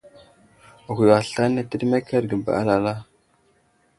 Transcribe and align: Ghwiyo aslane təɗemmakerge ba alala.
Ghwiyo 0.95 1.13
aslane 1.17 1.61
təɗemmakerge 1.69 2.35
ba 2.45 2.51
alala. 2.61 2.93